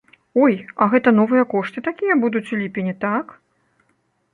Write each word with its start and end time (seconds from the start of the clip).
Ой, 0.45 0.53
а 0.85 0.87
гэта 0.93 1.13
новыя 1.19 1.43
кошты 1.53 1.85
такія 1.91 2.13
будуць 2.25 2.47
у 2.53 2.63
ліпені, 2.63 3.01
так? 3.09 3.41